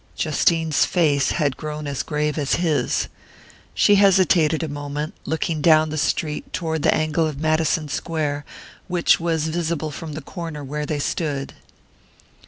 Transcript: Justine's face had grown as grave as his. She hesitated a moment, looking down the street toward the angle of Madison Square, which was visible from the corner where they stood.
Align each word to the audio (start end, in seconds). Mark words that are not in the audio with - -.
Justine's 0.15 0.83
face 0.83 1.29
had 1.33 1.57
grown 1.57 1.85
as 1.85 2.01
grave 2.01 2.35
as 2.39 2.55
his. 2.55 3.07
She 3.75 3.97
hesitated 3.97 4.63
a 4.63 4.67
moment, 4.67 5.13
looking 5.25 5.61
down 5.61 5.91
the 5.91 5.95
street 5.99 6.51
toward 6.51 6.81
the 6.81 6.91
angle 6.95 7.27
of 7.27 7.39
Madison 7.39 7.87
Square, 7.87 8.43
which 8.87 9.19
was 9.19 9.47
visible 9.49 9.91
from 9.91 10.13
the 10.13 10.21
corner 10.21 10.63
where 10.63 10.87
they 10.87 10.97
stood. 10.97 11.53